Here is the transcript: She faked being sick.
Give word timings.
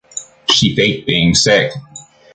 She 0.49 0.75
faked 0.75 1.05
being 1.05 1.35
sick. 1.35 1.71